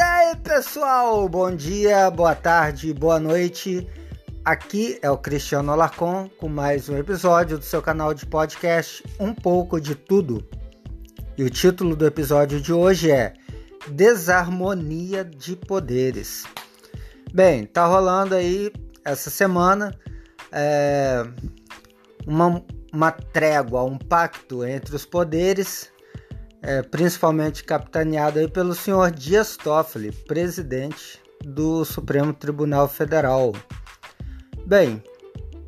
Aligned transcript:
Aí, 0.00 0.34
pessoal! 0.36 1.28
Bom 1.28 1.54
dia, 1.54 2.10
boa 2.10 2.34
tarde, 2.34 2.94
boa 2.94 3.20
noite. 3.20 3.86
Aqui 4.42 4.98
é 5.02 5.10
o 5.10 5.18
Cristiano 5.18 5.72
Alarcon 5.72 6.30
com 6.38 6.48
mais 6.48 6.88
um 6.88 6.96
episódio 6.96 7.58
do 7.58 7.64
seu 7.64 7.82
canal 7.82 8.14
de 8.14 8.24
podcast 8.24 9.04
Um 9.20 9.34
pouco 9.34 9.78
de 9.78 9.94
tudo. 9.94 10.42
E 11.36 11.44
o 11.44 11.50
título 11.50 11.94
do 11.94 12.06
episódio 12.06 12.58
de 12.58 12.72
hoje 12.72 13.10
é 13.10 13.34
Desarmonia 13.88 15.22
de 15.22 15.54
Poderes. 15.54 16.44
Bem, 17.34 17.66
tá 17.66 17.84
rolando 17.84 18.34
aí 18.34 18.72
essa 19.04 19.28
semana 19.28 19.94
é, 20.50 21.26
uma, 22.26 22.64
uma 22.90 23.12
trégua, 23.12 23.84
um 23.84 23.98
pacto 23.98 24.64
entre 24.64 24.96
os 24.96 25.04
poderes, 25.04 25.92
é, 26.66 26.82
principalmente 26.82 27.62
capitaneado 27.62 28.40
aí 28.40 28.48
pelo 28.48 28.74
senhor 28.74 29.12
Dias 29.12 29.56
Toffoli, 29.56 30.10
presidente 30.10 31.22
do 31.44 31.84
Supremo 31.84 32.34
Tribunal 32.34 32.88
Federal. 32.88 33.52
Bem, 34.66 35.00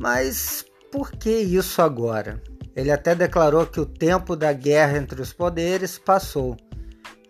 mas 0.00 0.64
por 0.90 1.12
que 1.12 1.30
isso 1.30 1.82
agora? 1.82 2.42
Ele 2.74 2.90
até 2.90 3.14
declarou 3.14 3.66
que 3.66 3.78
o 3.78 3.84
tempo 3.84 4.34
da 4.34 4.54
guerra 4.54 4.96
entre 4.96 5.20
os 5.20 5.34
poderes 5.34 5.98
passou 5.98 6.56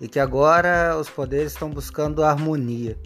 e 0.00 0.06
que 0.06 0.20
agora 0.20 0.96
os 0.96 1.10
poderes 1.10 1.52
estão 1.52 1.68
buscando 1.68 2.22
harmonia. 2.22 2.96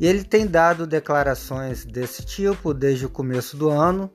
E 0.00 0.06
ele 0.06 0.24
tem 0.24 0.46
dado 0.46 0.86
declarações 0.86 1.84
desse 1.84 2.24
tipo 2.24 2.72
desde 2.72 3.04
o 3.04 3.10
começo 3.10 3.54
do 3.56 3.68
ano. 3.68 4.10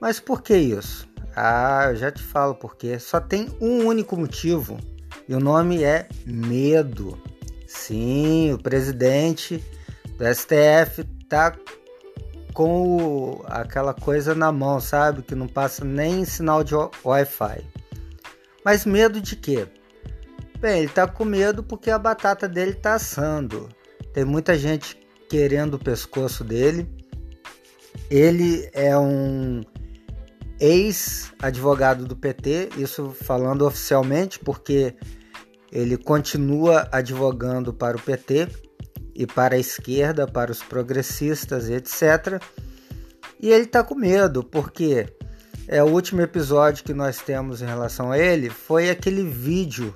Mas 0.00 0.18
por 0.18 0.40
que 0.40 0.56
isso? 0.56 1.05
Ah, 1.38 1.88
eu 1.90 1.96
já 1.96 2.10
te 2.10 2.22
falo 2.22 2.54
por 2.54 2.76
quê. 2.76 2.98
Só 2.98 3.20
tem 3.20 3.54
um 3.60 3.84
único 3.84 4.16
motivo 4.16 4.78
e 5.28 5.34
o 5.34 5.38
nome 5.38 5.84
é 5.84 6.08
medo. 6.24 7.20
Sim, 7.66 8.54
o 8.54 8.58
presidente 8.58 9.62
do 10.16 10.24
STF 10.34 11.04
tá 11.28 11.54
com 12.54 12.96
o, 12.96 13.44
aquela 13.48 13.92
coisa 13.92 14.34
na 14.34 14.50
mão, 14.50 14.80
sabe? 14.80 15.20
Que 15.20 15.34
não 15.34 15.46
passa 15.46 15.84
nem 15.84 16.24
sinal 16.24 16.64
de 16.64 16.74
Wi-Fi. 17.04 17.62
Mas 18.64 18.86
medo 18.86 19.20
de 19.20 19.36
quê? 19.36 19.68
Bem, 20.58 20.80
ele 20.80 20.88
tá 20.88 21.06
com 21.06 21.26
medo 21.26 21.62
porque 21.62 21.90
a 21.90 21.98
batata 21.98 22.48
dele 22.48 22.72
tá 22.72 22.94
assando. 22.94 23.68
Tem 24.14 24.24
muita 24.24 24.56
gente 24.56 24.96
querendo 25.28 25.74
o 25.74 25.78
pescoço 25.78 26.42
dele. 26.42 26.88
Ele 28.08 28.70
é 28.72 28.96
um 28.96 29.60
ex-advogado 30.60 32.06
do 32.06 32.16
PT, 32.16 32.70
isso 32.78 33.10
falando 33.10 33.66
oficialmente, 33.66 34.38
porque 34.38 34.94
ele 35.70 35.96
continua 35.96 36.88
advogando 36.90 37.72
para 37.72 37.96
o 37.96 38.00
PT 38.00 38.48
e 39.14 39.26
para 39.26 39.56
a 39.56 39.58
esquerda, 39.58 40.26
para 40.26 40.52
os 40.52 40.62
progressistas, 40.62 41.68
etc. 41.68 42.42
E 43.40 43.50
ele 43.50 43.64
está 43.64 43.82
com 43.82 43.94
medo, 43.94 44.42
porque 44.42 45.06
é 45.68 45.82
o 45.82 45.88
último 45.88 46.20
episódio 46.22 46.84
que 46.84 46.94
nós 46.94 47.18
temos 47.18 47.60
em 47.60 47.66
relação 47.66 48.10
a 48.10 48.18
ele 48.18 48.48
foi 48.48 48.88
aquele 48.88 49.24
vídeo 49.24 49.94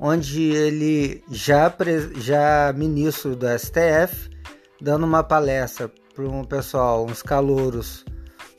onde 0.00 0.42
ele 0.42 1.22
já, 1.30 1.72
já 2.16 2.72
ministro 2.74 3.36
do 3.36 3.46
STF 3.58 4.30
dando 4.80 5.04
uma 5.04 5.22
palestra 5.22 5.90
para 6.14 6.24
um 6.24 6.44
pessoal, 6.44 7.06
uns 7.06 7.22
calouros 7.22 8.04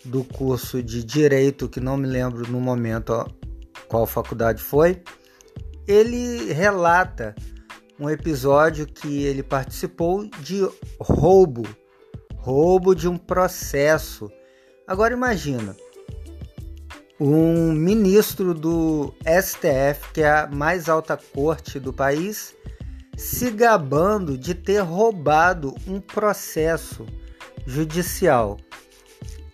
do 0.05 0.23
curso 0.23 0.81
de 0.81 1.03
direito, 1.03 1.67
que 1.67 1.79
não 1.79 1.97
me 1.97 2.07
lembro 2.07 2.49
no 2.49 2.59
momento 2.59 3.25
qual 3.87 4.05
faculdade 4.05 4.61
foi. 4.61 5.01
Ele 5.87 6.51
relata 6.53 7.35
um 7.99 8.09
episódio 8.09 8.85
que 8.85 9.23
ele 9.23 9.43
participou 9.43 10.27
de 10.39 10.67
roubo, 10.99 11.63
roubo 12.35 12.95
de 12.95 13.07
um 13.07 13.17
processo. 13.17 14.31
Agora 14.87 15.13
imagina, 15.13 15.75
um 17.19 17.71
ministro 17.71 18.53
do 18.53 19.13
STF, 19.21 20.11
que 20.13 20.21
é 20.21 20.29
a 20.29 20.47
mais 20.47 20.89
alta 20.89 21.17
corte 21.17 21.79
do 21.79 21.93
país, 21.93 22.53
se 23.17 23.49
gabando 23.49 24.37
de 24.37 24.53
ter 24.53 24.79
roubado 24.79 25.73
um 25.87 26.01
processo 26.01 27.05
judicial. 27.65 28.57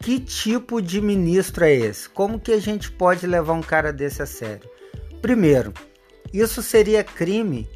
Que 0.02 0.20
tipo 0.20 0.82
de 0.82 1.00
ministro 1.00 1.64
é 1.64 1.72
esse? 1.72 2.10
Como 2.10 2.40
que 2.40 2.52
a 2.52 2.60
gente 2.60 2.92
pode 2.92 3.28
levar 3.28 3.54
um 3.54 3.62
cara 3.62 3.94
desse 3.94 4.24
a 4.24 4.26
sério? 4.26 4.68
Primeiro, 5.22 5.72
isso 6.34 6.64
seria 6.64 7.04
crime 7.04 7.70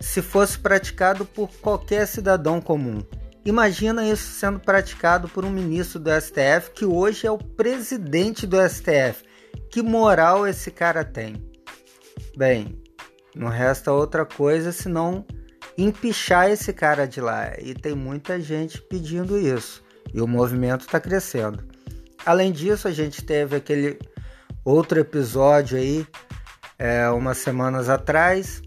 se 0.00 0.20
fosse 0.20 0.58
praticado 0.58 1.24
por 1.24 1.48
qualquer 1.60 2.04
cidadão 2.08 2.60
comum. 2.60 3.00
Imagina 3.44 4.04
isso 4.04 4.32
sendo 4.32 4.58
praticado 4.58 5.28
por 5.28 5.44
um 5.44 5.50
ministro 5.50 6.00
do 6.00 6.10
STF 6.10 6.72
que 6.74 6.84
hoje 6.84 7.28
é 7.28 7.30
o 7.30 7.38
presidente 7.38 8.44
do 8.44 8.56
STF. 8.68 9.22
Que 9.70 9.82
moral 9.82 10.48
esse 10.48 10.72
cara 10.72 11.04
tem? 11.04 11.48
Bem, 12.36 12.82
não 13.36 13.48
resta 13.48 13.92
outra 13.92 14.26
coisa 14.26 14.72
senão 14.72 15.24
empichar 15.78 16.50
esse 16.50 16.72
cara 16.72 17.06
de 17.06 17.20
lá. 17.20 17.52
E 17.60 17.72
tem 17.72 17.94
muita 17.94 18.40
gente 18.40 18.82
pedindo 18.82 19.38
isso. 19.38 19.85
E 20.12 20.20
o 20.20 20.26
movimento 20.26 20.82
está 20.82 21.00
crescendo. 21.00 21.64
Além 22.24 22.50
disso, 22.50 22.88
a 22.88 22.90
gente 22.90 23.22
teve 23.22 23.56
aquele 23.56 23.98
outro 24.64 24.98
episódio 24.98 25.78
aí, 25.78 26.06
é, 26.78 27.08
umas 27.10 27.38
semanas 27.38 27.88
atrás, 27.88 28.60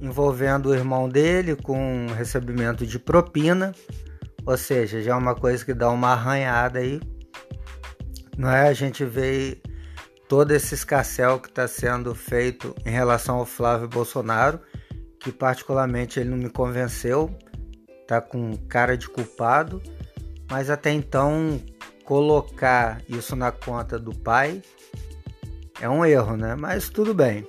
envolvendo 0.00 0.70
o 0.70 0.74
irmão 0.74 1.08
dele 1.08 1.56
com 1.56 2.06
recebimento 2.16 2.86
de 2.86 2.98
propina. 2.98 3.74
Ou 4.46 4.56
seja, 4.56 5.02
já 5.02 5.12
é 5.12 5.14
uma 5.16 5.34
coisa 5.34 5.64
que 5.64 5.74
dá 5.74 5.90
uma 5.90 6.12
arranhada 6.12 6.78
aí. 6.78 7.00
Não 8.36 8.50
é? 8.50 8.68
A 8.68 8.72
gente 8.72 9.04
vê 9.04 9.60
todo 10.28 10.52
esse 10.52 10.74
escarcel 10.74 11.38
que 11.38 11.48
está 11.48 11.66
sendo 11.66 12.14
feito 12.14 12.74
em 12.84 12.90
relação 12.90 13.36
ao 13.36 13.46
Flávio 13.46 13.88
Bolsonaro, 13.88 14.60
que 15.20 15.32
particularmente 15.32 16.20
ele 16.20 16.30
não 16.30 16.36
me 16.36 16.50
convenceu, 16.50 17.34
tá 18.06 18.20
com 18.20 18.56
cara 18.68 18.96
de 18.96 19.08
culpado, 19.08 19.82
mas 20.50 20.70
até 20.70 20.92
então 20.92 21.60
colocar 22.04 23.00
isso 23.08 23.34
na 23.34 23.50
conta 23.50 23.98
do 23.98 24.14
pai 24.14 24.62
é 25.80 25.88
um 25.88 26.04
erro, 26.04 26.36
né? 26.36 26.54
Mas 26.54 26.88
tudo 26.88 27.14
bem. 27.14 27.46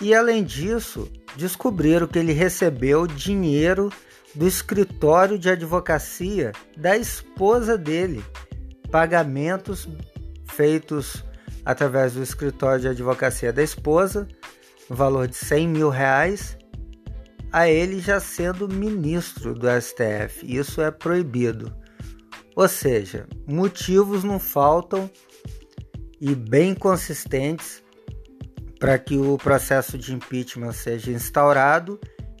E 0.00 0.14
além 0.14 0.42
disso, 0.44 1.10
descobriram 1.36 2.06
que 2.06 2.18
ele 2.18 2.32
recebeu 2.32 3.06
dinheiro 3.06 3.90
do 4.34 4.46
escritório 4.46 5.38
de 5.38 5.48
advocacia 5.48 6.52
da 6.76 6.96
esposa 6.96 7.78
dele, 7.78 8.24
pagamentos 8.90 9.88
feitos 10.46 11.24
através 11.64 12.14
do 12.14 12.22
escritório 12.22 12.80
de 12.80 12.88
advocacia 12.88 13.52
da 13.52 13.62
esposa, 13.62 14.28
no 14.90 14.96
valor 14.96 15.28
de 15.28 15.36
100 15.36 15.68
mil 15.68 15.88
reais, 15.88 16.58
a 17.52 17.68
ele 17.68 18.00
já 18.00 18.18
sendo 18.18 18.68
ministro 18.68 19.54
do 19.54 19.68
STF. 19.80 20.44
Isso 20.44 20.82
é 20.82 20.90
proibido. 20.90 21.72
Ou 22.54 22.68
seja, 22.68 23.26
motivos 23.46 24.22
não 24.22 24.38
faltam 24.38 25.10
e 26.20 26.34
bem 26.34 26.74
consistentes 26.74 27.82
para 28.78 28.98
que 28.98 29.16
o 29.16 29.36
processo 29.38 29.98
de 29.98 30.14
impeachment 30.14 30.72
seja 30.72 31.10
instaurado 31.10 31.98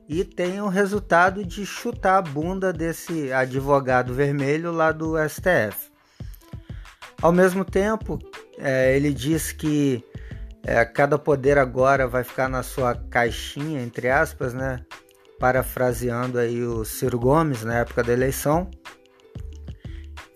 e 0.08 0.24
tenha 0.24 0.64
o 0.64 0.68
resultado 0.68 1.44
de 1.44 1.64
chutar 1.64 2.18
a 2.18 2.22
bunda 2.22 2.72
desse 2.72 3.32
advogado 3.32 4.12
vermelho 4.12 4.70
lá 4.70 4.92
do 4.92 5.14
STF. 5.28 5.90
Ao 7.20 7.32
mesmo 7.32 7.64
tempo, 7.64 8.18
é, 8.58 8.94
ele 8.94 9.12
diz 9.12 9.50
que 9.50 10.04
é, 10.62 10.84
cada 10.84 11.18
poder 11.18 11.58
agora 11.58 12.06
vai 12.06 12.22
ficar 12.22 12.48
na 12.48 12.62
sua 12.62 12.94
caixinha, 12.94 13.82
entre 13.82 14.10
aspas, 14.10 14.52
né? 14.52 14.80
Parafraseando 15.38 16.38
aí 16.38 16.62
o 16.62 16.84
Ciro 16.84 17.18
Gomes 17.18 17.64
na 17.64 17.78
época 17.78 18.02
da 18.02 18.12
eleição. 18.12 18.70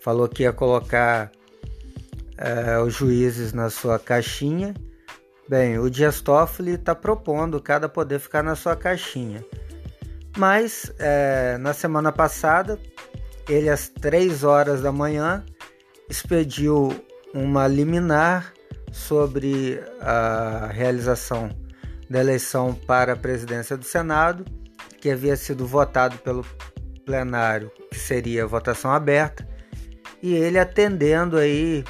Falou 0.01 0.27
que 0.27 0.43
ia 0.43 0.53
colocar 0.53 1.31
é, 2.37 2.79
os 2.79 2.93
juízes 2.93 3.53
na 3.53 3.69
sua 3.69 3.99
caixinha. 3.99 4.73
Bem, 5.47 5.79
o 5.79 5.89
Dias 5.89 6.21
Toffoli 6.21 6.73
está 6.73 6.95
propondo 6.95 7.61
cada 7.61 7.89
poder 7.89 8.19
ficar 8.19 8.43
na 8.43 8.55
sua 8.55 8.75
caixinha. 8.75 9.43
Mas 10.37 10.91
é, 10.99 11.57
na 11.57 11.73
semana 11.73 12.11
passada, 12.11 12.79
ele 13.47 13.69
às 13.69 13.89
3 13.89 14.43
horas 14.43 14.81
da 14.81 14.91
manhã 14.91 15.43
expediu 16.07 16.93
uma 17.33 17.67
liminar 17.67 18.53
sobre 18.91 19.83
a 19.99 20.69
realização 20.71 21.49
da 22.09 22.19
eleição 22.19 22.73
para 22.73 23.13
a 23.13 23.17
presidência 23.17 23.75
do 23.75 23.85
Senado, 23.85 24.45
que 24.99 25.09
havia 25.09 25.35
sido 25.35 25.65
votado 25.65 26.17
pelo 26.19 26.45
plenário, 27.05 27.71
que 27.91 27.97
seria 27.97 28.45
votação 28.47 28.91
aberta, 28.91 29.47
e 30.21 30.33
ele 30.33 30.59
atendendo 30.59 31.37
aí 31.37 31.83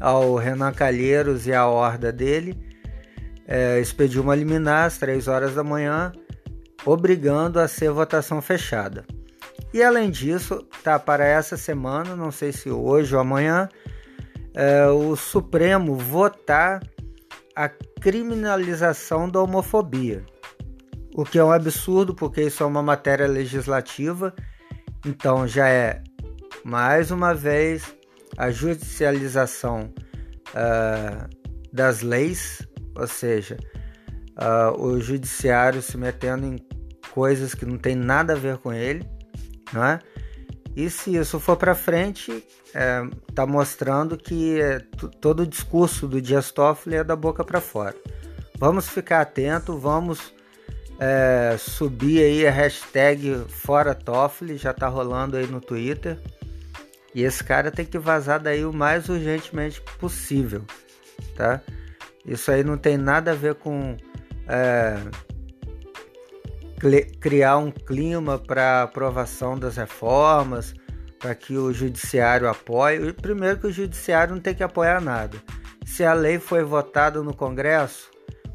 ao 0.00 0.34
Renan 0.36 0.72
Calheiros 0.72 1.46
e 1.46 1.52
à 1.52 1.66
horda 1.66 2.12
dele, 2.12 2.58
é, 3.46 3.80
expediu 3.80 4.22
uma 4.22 4.34
liminar 4.34 4.86
às 4.86 4.98
3 4.98 5.28
horas 5.28 5.54
da 5.54 5.62
manhã, 5.62 6.12
obrigando 6.84 7.60
a 7.60 7.68
ser 7.68 7.90
votação 7.90 8.42
fechada. 8.42 9.04
E 9.72 9.82
além 9.82 10.10
disso, 10.10 10.66
tá 10.82 10.98
para 10.98 11.24
essa 11.24 11.56
semana, 11.56 12.14
não 12.14 12.30
sei 12.30 12.52
se 12.52 12.70
hoje 12.70 13.14
ou 13.14 13.20
amanhã, 13.20 13.68
é, 14.54 14.86
o 14.88 15.16
Supremo 15.16 15.96
votar 15.96 16.82
a 17.56 17.68
criminalização 17.68 19.28
da 19.28 19.40
homofobia. 19.40 20.24
O 21.14 21.24
que 21.24 21.38
é 21.38 21.44
um 21.44 21.52
absurdo, 21.52 22.14
porque 22.14 22.42
isso 22.42 22.62
é 22.62 22.66
uma 22.66 22.82
matéria 22.82 23.26
legislativa, 23.26 24.34
então 25.06 25.46
já 25.46 25.68
é 25.68 26.02
mais 26.64 27.10
uma 27.10 27.34
vez 27.34 27.94
a 28.36 28.50
judicialização 28.50 29.92
uh, 30.50 31.28
das 31.72 32.02
leis, 32.02 32.66
ou 32.94 33.06
seja, 33.06 33.56
uh, 34.36 34.80
o 34.80 35.00
judiciário 35.00 35.82
se 35.82 35.96
metendo 35.96 36.46
em 36.46 36.58
coisas 37.12 37.54
que 37.54 37.66
não 37.66 37.76
tem 37.76 37.94
nada 37.94 38.32
a 38.32 38.36
ver 38.36 38.58
com 38.58 38.72
ele, 38.72 39.06
não 39.72 39.84
é? 39.84 39.98
E 40.74 40.88
se 40.88 41.16
isso 41.16 41.38
for 41.38 41.56
para 41.56 41.74
frente, 41.74 42.44
está 42.64 42.80
é, 42.80 43.10
tá 43.34 43.46
mostrando 43.46 44.16
que 44.16 44.58
é, 44.58 44.78
todo 45.20 45.40
o 45.40 45.46
discurso 45.46 46.08
do 46.08 46.20
Dias 46.20 46.50
Toffoli 46.50 46.96
é 46.96 47.04
da 47.04 47.14
boca 47.14 47.44
para 47.44 47.60
fora. 47.60 47.94
Vamos 48.58 48.88
ficar 48.88 49.20
atento, 49.20 49.76
vamos 49.76 50.32
é, 50.98 51.56
subir 51.58 52.22
aí 52.22 52.46
a 52.46 52.50
hashtag 52.50 53.44
Fora 53.48 53.94
Toffoli, 53.94 54.56
já 54.56 54.70
está 54.70 54.88
rolando 54.88 55.36
aí 55.36 55.46
no 55.46 55.60
Twitter. 55.60 56.18
E 57.14 57.22
esse 57.22 57.42
cara 57.44 57.70
tem 57.70 57.84
que 57.84 57.98
vazar 57.98 58.40
daí 58.40 58.64
o 58.64 58.72
mais 58.72 59.08
urgentemente 59.08 59.80
possível, 59.98 60.64
tá? 61.36 61.60
Isso 62.24 62.50
aí 62.50 62.62
não 62.64 62.78
tem 62.78 62.96
nada 62.96 63.32
a 63.32 63.34
ver 63.34 63.56
com 63.56 63.96
é, 64.48 64.96
criar 67.20 67.58
um 67.58 67.70
clima 67.70 68.38
para 68.38 68.82
aprovação 68.82 69.58
das 69.58 69.76
reformas, 69.76 70.74
para 71.18 71.34
que 71.34 71.56
o 71.56 71.72
judiciário 71.72 72.48
apoie. 72.48 73.12
Primeiro 73.12 73.58
que 73.58 73.66
o 73.66 73.72
judiciário 73.72 74.34
não 74.34 74.42
tem 74.42 74.54
que 74.54 74.62
apoiar 74.62 75.00
nada. 75.00 75.36
Se 75.84 76.04
a 76.04 76.14
lei 76.14 76.38
foi 76.38 76.64
votada 76.64 77.22
no 77.22 77.34
Congresso, 77.34 78.10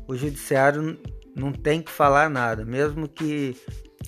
o 0.07 0.15
judiciário 0.15 0.97
não 1.35 1.51
tem 1.51 1.81
que 1.81 1.91
falar 1.91 2.29
nada, 2.29 2.65
mesmo 2.65 3.07
que 3.07 3.55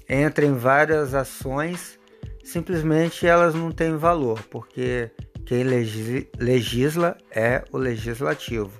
entrem 0.09 0.53
várias 0.53 1.13
ações, 1.13 1.98
simplesmente 2.43 3.25
elas 3.25 3.53
não 3.53 3.71
têm 3.71 3.95
valor, 3.95 4.41
porque 4.49 5.11
quem 5.45 5.63
legisla 5.63 7.17
é 7.31 7.63
o 7.71 7.77
legislativo 7.77 8.71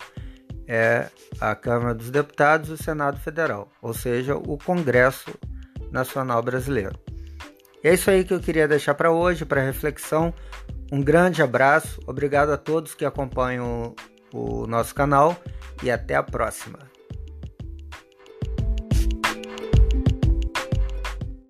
é 0.70 1.10
a 1.42 1.56
Câmara 1.56 1.96
dos 1.96 2.12
Deputados 2.12 2.70
e 2.70 2.74
o 2.74 2.78
Senado 2.78 3.20
Federal, 3.20 3.72
ou 3.82 3.92
seja, 3.92 4.36
o 4.36 4.56
Congresso 4.56 5.34
Nacional 5.92 6.44
Brasileiro. 6.44 6.96
É 7.84 7.92
isso 7.92 8.12
aí 8.12 8.24
que 8.24 8.34
eu 8.34 8.40
queria 8.40 8.68
deixar 8.68 8.94
para 8.94 9.12
hoje, 9.12 9.46
para 9.46 9.64
reflexão. 9.64 10.32
Um 10.92 11.02
grande 11.02 11.42
abraço, 11.42 12.00
obrigado 12.06 12.52
a 12.52 12.58
todos 12.58 12.94
que 12.94 13.04
acompanham 13.04 13.96
o 14.32 14.68
nosso 14.68 14.94
canal 14.94 15.36
e 15.82 15.90
até 15.90 16.14
a 16.14 16.22
próxima. 16.22 16.89